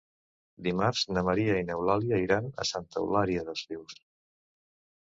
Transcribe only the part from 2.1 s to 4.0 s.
iran a Santa Eulària des Riu.